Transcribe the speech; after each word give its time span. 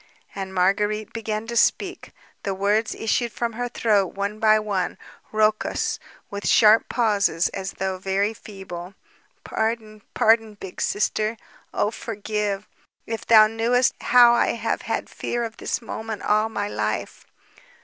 And 0.33 0.51
Marguérite 0.51 1.13
began 1.13 1.45
to 1.45 1.55
speak. 1.55 2.11
The 2.41 2.55
words 2.55 2.95
issued 2.95 3.31
from 3.31 3.53
her 3.53 3.69
throat 3.69 4.15
one 4.15 4.39
by 4.39 4.57
one, 4.57 4.97
raucous, 5.31 5.99
with 6.31 6.47
sharp 6.47 6.89
pauses, 6.89 7.49
as 7.49 7.73
though 7.73 7.99
very 7.99 8.33
feeble. 8.33 8.95
"Pardon, 9.43 10.01
pardon, 10.15 10.55
Big 10.55 10.81
Sister; 10.81 11.37
oh, 11.71 11.91
forgive! 11.91 12.67
If 13.05 13.27
thou 13.27 13.45
knewest 13.45 13.93
how 14.01 14.33
I 14.33 14.53
have 14.53 14.81
had 14.81 15.07
fear 15.07 15.43
of 15.43 15.57
this 15.57 15.83
moment 15.83 16.23
all 16.23 16.49
my 16.49 16.67
life...." 16.67 17.27